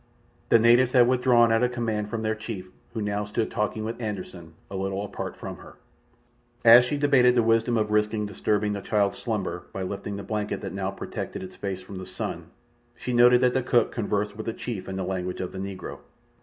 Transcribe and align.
The 0.49 0.57
natives 0.57 0.93
had 0.93 1.07
withdrawn 1.07 1.51
at 1.51 1.61
a 1.61 1.69
command 1.69 2.09
from 2.09 2.23
their 2.23 2.33
chief, 2.33 2.71
who 2.95 3.03
now 3.03 3.23
stood 3.23 3.51
talking 3.51 3.83
with 3.83 4.01
Anderssen, 4.01 4.53
a 4.71 4.75
little 4.75 5.05
apart 5.05 5.37
from 5.37 5.57
her. 5.57 5.75
As 6.65 6.85
she 6.85 6.97
debated 6.97 7.35
the 7.35 7.43
wisdom 7.43 7.77
of 7.77 7.91
risking 7.91 8.25
disturbing 8.25 8.73
the 8.73 8.81
child's 8.81 9.19
slumber 9.19 9.67
by 9.71 9.83
lifting 9.83 10.15
the 10.15 10.23
blanket 10.23 10.61
that 10.61 10.73
now 10.73 10.89
protected 10.89 11.43
its 11.43 11.55
face 11.55 11.81
from 11.81 11.97
the 11.99 12.07
sun, 12.07 12.47
she 12.95 13.13
noted 13.13 13.41
that 13.41 13.53
the 13.53 13.61
cook 13.61 13.91
conversed 13.91 14.35
with 14.35 14.47
the 14.47 14.53
chief 14.53 14.89
in 14.89 14.95
the 14.95 15.03
language 15.03 15.39
of 15.39 15.51
the 15.51 15.59
Negro. 15.59 15.99